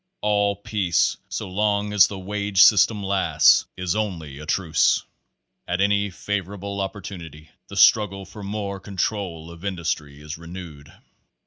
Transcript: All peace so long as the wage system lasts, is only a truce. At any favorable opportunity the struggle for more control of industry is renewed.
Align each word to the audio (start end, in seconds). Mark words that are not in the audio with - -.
All 0.21 0.55
peace 0.55 1.17
so 1.29 1.47
long 1.47 1.93
as 1.93 2.07
the 2.07 2.17
wage 2.17 2.63
system 2.63 3.03
lasts, 3.03 3.67
is 3.77 3.95
only 3.95 4.39
a 4.39 4.47
truce. 4.47 5.03
At 5.67 5.79
any 5.79 6.09
favorable 6.09 6.81
opportunity 6.81 7.51
the 7.67 7.75
struggle 7.77 8.25
for 8.25 8.41
more 8.41 8.79
control 8.79 9.51
of 9.51 9.63
industry 9.63 10.19
is 10.19 10.39
renewed. 10.39 10.91